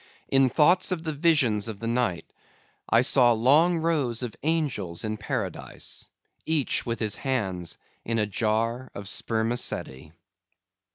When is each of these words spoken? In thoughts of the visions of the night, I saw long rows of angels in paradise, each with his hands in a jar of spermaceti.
In 0.29 0.49
thoughts 0.49 0.91
of 0.91 1.03
the 1.03 1.13
visions 1.13 1.67
of 1.67 1.79
the 1.79 1.85
night, 1.85 2.25
I 2.89 3.01
saw 3.03 3.33
long 3.33 3.77
rows 3.77 4.23
of 4.23 4.35
angels 4.41 5.03
in 5.03 5.17
paradise, 5.17 6.09
each 6.43 6.87
with 6.87 6.99
his 6.99 7.17
hands 7.17 7.77
in 8.03 8.17
a 8.17 8.25
jar 8.25 8.89
of 8.95 9.07
spermaceti. 9.07 10.11